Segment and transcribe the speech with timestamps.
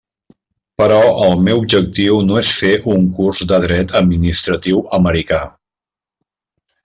[0.81, 0.95] Però
[1.25, 5.43] el meu objectiu no és fer un curs de dret administratiu americà.